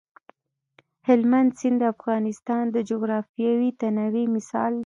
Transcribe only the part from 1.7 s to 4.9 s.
د افغانستان د جغرافیوي تنوع مثال دی.